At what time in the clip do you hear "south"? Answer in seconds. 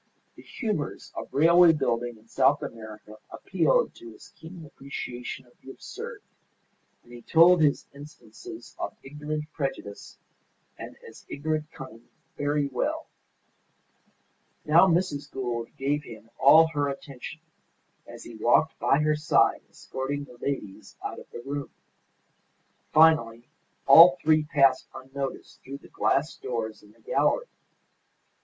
2.27-2.63